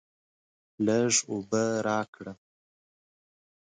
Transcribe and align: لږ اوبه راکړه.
لږ 0.85 1.13
اوبه 1.31 1.63
راکړه. 1.85 2.33